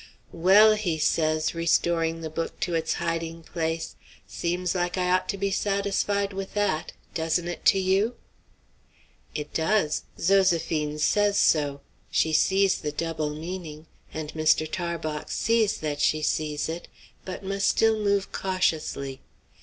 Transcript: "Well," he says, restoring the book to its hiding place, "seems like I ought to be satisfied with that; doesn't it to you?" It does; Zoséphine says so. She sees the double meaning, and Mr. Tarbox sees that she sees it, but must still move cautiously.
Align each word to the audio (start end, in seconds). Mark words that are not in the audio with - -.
"Well," 0.33 0.73
he 0.73 0.97
says, 0.97 1.53
restoring 1.53 2.21
the 2.21 2.29
book 2.31 2.59
to 2.61 2.73
its 2.73 2.93
hiding 2.95 3.43
place, 3.43 3.95
"seems 4.27 4.73
like 4.73 4.97
I 4.97 5.11
ought 5.11 5.29
to 5.29 5.37
be 5.37 5.51
satisfied 5.51 6.33
with 6.33 6.55
that; 6.55 6.91
doesn't 7.13 7.47
it 7.47 7.65
to 7.65 7.77
you?" 7.77 8.15
It 9.35 9.53
does; 9.53 10.01
Zoséphine 10.17 10.99
says 10.99 11.37
so. 11.37 11.81
She 12.09 12.33
sees 12.33 12.77
the 12.79 12.91
double 12.91 13.29
meaning, 13.29 13.85
and 14.11 14.33
Mr. 14.33 14.67
Tarbox 14.67 15.35
sees 15.35 15.77
that 15.81 16.01
she 16.01 16.23
sees 16.23 16.67
it, 16.67 16.87
but 17.23 17.43
must 17.43 17.67
still 17.67 17.99
move 18.01 18.31
cautiously. 18.31 19.21